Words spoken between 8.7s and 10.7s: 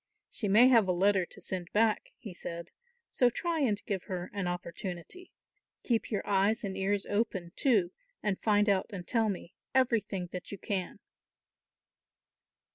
and tell me everything that you